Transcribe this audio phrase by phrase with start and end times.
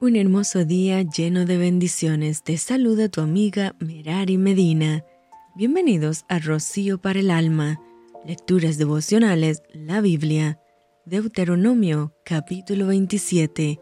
[0.00, 2.42] Un hermoso día lleno de bendiciones.
[2.42, 5.04] Te saluda tu amiga Merari Medina.
[5.54, 7.80] Bienvenidos a Rocío para el Alma.
[8.26, 10.58] Lecturas devocionales, la Biblia.
[11.06, 13.80] Deuteronomio, capítulo 27.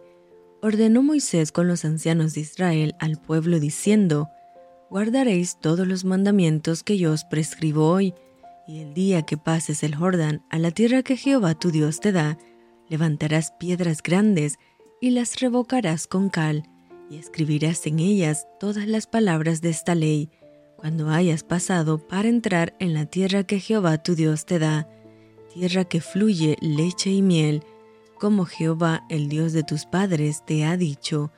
[0.61, 4.29] Ordenó Moisés con los ancianos de Israel al pueblo diciendo,
[4.91, 8.15] Guardaréis todos los mandamientos que yo os prescribo hoy,
[8.69, 12.13] y el día que pases el Jordán a la tierra que Jehová tu Dios te
[12.13, 12.39] da,
[12.89, 14.59] levantarás piedras grandes
[15.03, 16.63] y las revocarás con cal,
[17.11, 20.31] y escribirás en ellas todas las palabras de esta ley,
[20.77, 24.89] cuando hayas pasado para entrar en la tierra que Jehová tu Dios te da,
[25.53, 27.65] tierra que fluye leche y miel,
[28.17, 31.33] como Jehová el Dios de tus padres te ha dicho.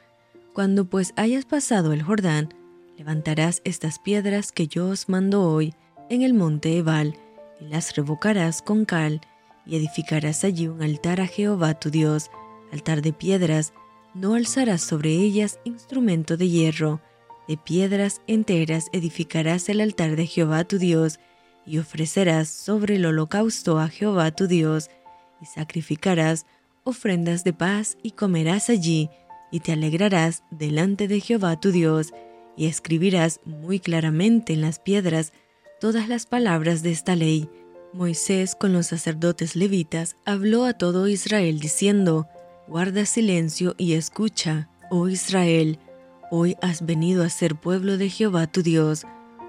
[0.52, 2.52] Cuando pues hayas pasado el Jordán,
[2.98, 5.72] levantarás estas piedras que yo os mando hoy
[6.10, 7.16] en el monte Ebal,
[7.62, 9.22] y las revocarás con cal,
[9.64, 12.30] y edificarás allí un altar a Jehová tu Dios,
[12.74, 13.72] altar de piedras,
[14.14, 17.00] no alzarás sobre ellas instrumento de hierro,
[17.48, 21.18] de piedras enteras edificarás el altar de Jehová tu Dios,
[21.66, 24.90] y ofrecerás sobre el holocausto a Jehová tu Dios,
[25.40, 26.46] y sacrificarás
[26.84, 29.08] ofrendas de paz, y comerás allí,
[29.50, 32.12] y te alegrarás delante de Jehová tu Dios,
[32.56, 35.32] y escribirás muy claramente en las piedras
[35.80, 37.48] todas las palabras de esta ley.
[37.92, 42.26] Moisés con los sacerdotes levitas habló a todo Israel diciendo,
[42.66, 45.78] Guarda silencio y escucha, oh Israel,
[46.30, 49.04] hoy has venido a ser pueblo de Jehová tu Dios.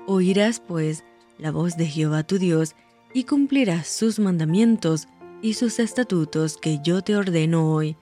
[0.06, 1.06] Oirás pues
[1.38, 2.76] la voz de Jehová tu Dios
[3.14, 5.08] y cumplirás sus mandamientos
[5.42, 7.96] y sus estatutos que yo te ordeno hoy.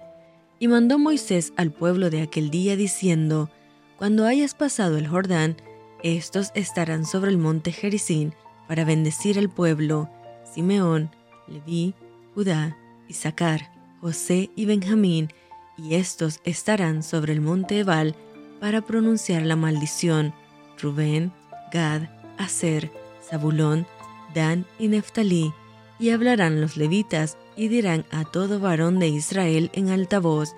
[0.58, 3.52] Y mandó Moisés al pueblo de aquel día diciendo,
[4.00, 5.58] Cuando hayas pasado el Jordán,
[6.02, 8.34] estos estarán sobre el monte Jericín
[8.68, 10.10] para bendecir al pueblo,
[10.44, 11.12] Simeón,
[11.48, 11.94] Leví,
[12.34, 13.70] Judá, Isaacar,
[14.04, 15.30] José y Benjamín,
[15.78, 18.18] y estos estarán sobre el monte Ebal
[18.60, 20.34] para pronunciar la maldición.
[20.78, 21.32] Rubén,
[21.72, 22.92] Gad, Aser,
[23.26, 23.88] Zabulón,
[24.36, 25.54] Dan y Neftalí,
[26.00, 30.54] y hablarán los levitas y dirán a todo varón de Israel en alta voz,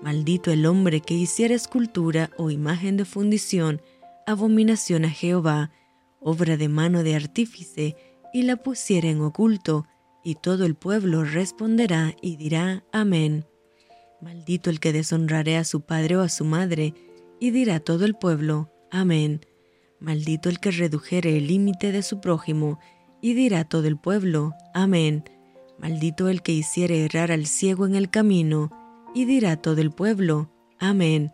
[0.00, 3.82] Maldito el hombre que hiciera escultura o imagen de fundición,
[4.24, 5.72] abominación a Jehová,
[6.20, 7.96] obra de mano de artífice,
[8.32, 9.84] y la pusiera en oculto,
[10.24, 13.44] y todo el pueblo responderá y dirá Amén.
[14.20, 16.94] Maldito el que deshonrare a su padre o a su madre,
[17.38, 19.44] y dirá todo el pueblo Amén.
[20.00, 22.80] Maldito el que redujere el límite de su prójimo,
[23.20, 25.24] y dirá todo el pueblo Amén.
[25.78, 28.70] Maldito el que hiciere errar al ciego en el camino,
[29.14, 31.32] y dirá todo el pueblo Amén.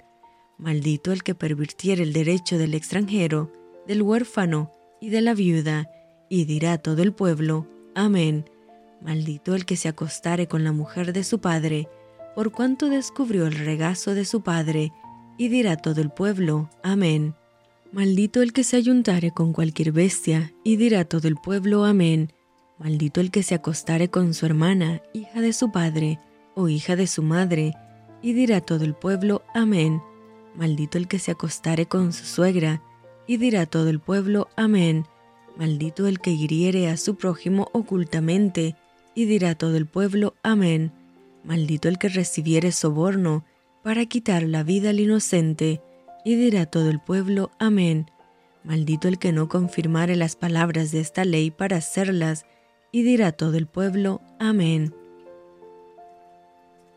[0.59, 3.53] Maldito el que pervirtiere el derecho del extranjero,
[3.87, 5.89] del huérfano y de la viuda,
[6.29, 8.45] y dirá todo el pueblo Amén.
[9.01, 11.89] Maldito el que se acostare con la mujer de su padre,
[12.35, 14.93] por cuanto descubrió el regazo de su padre,
[15.39, 17.35] y dirá todo el pueblo, Amén.
[17.93, 22.33] Maldito el que se ayuntare con cualquier bestia, y dirá todo el pueblo, Amén.
[22.79, 26.19] Maldito el que se acostare con su hermana, hija de su padre,
[26.55, 27.75] o hija de su madre,
[28.23, 30.03] y dirá todo el pueblo, Amén.
[30.55, 32.83] Maldito el que se acostare con su suegra,
[33.27, 35.07] y dirá todo el pueblo, Amén.
[35.57, 38.77] Maldito el que hiriere a su prójimo ocultamente,
[39.15, 40.93] y dirá todo el pueblo, Amén.
[41.45, 43.45] Maldito el que recibiere soborno
[43.83, 45.81] para quitar la vida al inocente,
[46.25, 48.11] y dirá todo el pueblo, Amén.
[48.63, 52.45] Maldito el que no confirmare las palabras de esta ley para hacerlas,
[52.93, 54.95] y dirá todo el pueblo, Amén.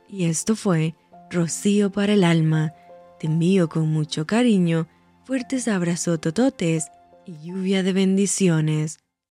[0.09, 0.96] Y esto fue
[1.31, 2.73] Rocío para el alma.
[3.19, 4.88] Te envío con mucho cariño,
[5.25, 6.91] fuertes abrazos tototes
[7.25, 9.03] y lluvia de bendiciones.